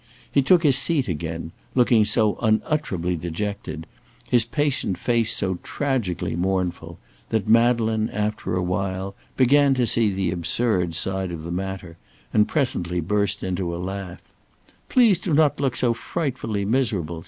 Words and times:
He 0.31 0.41
took 0.41 0.63
his 0.63 0.79
seat 0.79 1.07
again, 1.07 1.51
looking 1.75 2.05
so 2.05 2.35
unutterably 2.41 3.15
dejected, 3.15 3.85
his 4.27 4.45
patient 4.45 4.97
face 4.97 5.31
so 5.31 5.59
tragically 5.61 6.35
mournful, 6.35 6.97
that 7.29 7.47
Madeleine, 7.47 8.09
after 8.09 8.55
a 8.55 8.63
while, 8.63 9.13
began 9.37 9.75
to 9.75 9.85
see 9.85 10.11
the 10.11 10.31
absurd 10.31 10.95
side 10.95 11.31
of 11.31 11.43
the 11.43 11.51
matter, 11.51 11.97
and 12.33 12.47
presently 12.47 12.99
burst 12.99 13.43
into 13.43 13.75
a 13.75 13.77
laugh 13.77 14.23
"Please 14.89 15.19
do 15.19 15.35
not 15.35 15.59
look 15.59 15.75
so 15.75 15.93
frightfully 15.93 16.65
miserable!" 16.65 17.19